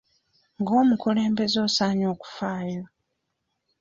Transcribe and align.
Ng'omukulembeze 0.61 1.57
osaanye 1.67 2.05
okufaayo. 2.13 2.83